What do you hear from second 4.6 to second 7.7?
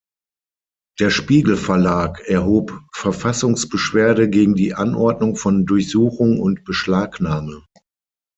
Anordnung von Durchsuchung und Beschlagnahme.